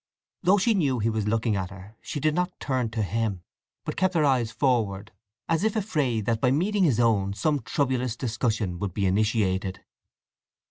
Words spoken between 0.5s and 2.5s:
she knew he was looking at her she did